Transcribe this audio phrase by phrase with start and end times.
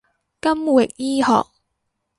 [0.41, 1.45] 金域醫學